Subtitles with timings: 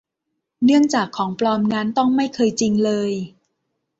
[0.63, 3.11] เนื่องจากของปลอมนั้นต้องไม่เคยจริงเลย